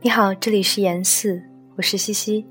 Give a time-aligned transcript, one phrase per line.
[0.00, 1.42] 你好，这里是言四，
[1.74, 2.46] 我是西西。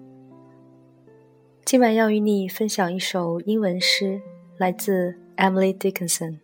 [1.63, 4.21] 今晚要与你分享一首英文诗，
[4.57, 6.39] 来自 Emily Dickinson。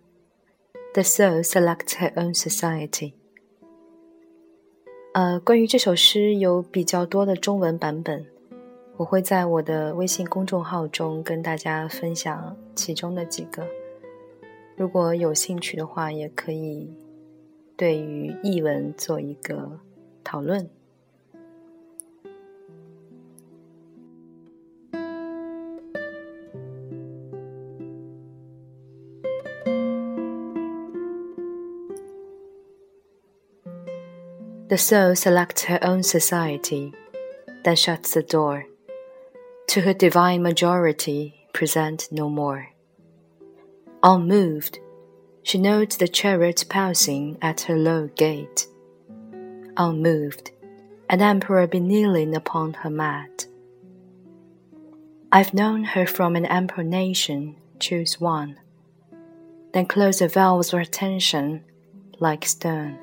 [0.93, 3.11] The soul selects her own society。
[5.13, 8.25] 呃，关于这首诗有比较多的中文版本，
[8.95, 13.67] 我会在我的微信公众号中跟大家分享其中的几个。
[14.77, 16.89] 如果有兴趣的话，也可以
[17.75, 19.81] 对于译文做一个
[20.23, 20.69] 讨论。
[34.73, 36.95] The soul selects her own society,
[37.63, 38.65] then shuts the door.
[39.67, 42.71] To her divine majority, present no more.
[44.01, 44.79] Unmoved,
[45.43, 48.65] she notes the chariot passing at her low gate.
[49.77, 50.49] Unmoved,
[51.07, 53.45] an emperor be kneeling upon her mat.
[55.31, 58.57] I've known her from an emperor nation, choose one.
[59.71, 61.63] Then close the valves of attention
[62.19, 62.97] like stone.